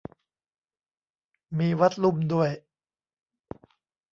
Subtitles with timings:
[1.59, 2.51] มี วัดลุ่ม ด้วย!